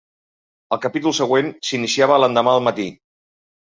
El 0.77 0.79
capítol 0.85 1.15
següent 1.19 1.53
s'iniciava 1.69 2.19
l'endemà 2.25 2.57
al 2.59 2.67
matí. 2.69 2.89